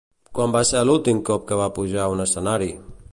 Quan 0.37 0.55
va 0.55 0.61
ser 0.69 0.81
l'últim 0.87 1.21
cop 1.29 1.45
que 1.51 1.61
va 1.61 1.69
pujar 1.77 2.01
a 2.07 2.11
un 2.17 2.25
escenari? 2.27 2.71